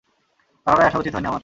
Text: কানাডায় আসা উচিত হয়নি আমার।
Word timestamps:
কানাডায় 0.67 0.87
আসা 0.87 0.97
উচিত 0.99 1.13
হয়নি 1.13 1.27
আমার। 1.27 1.39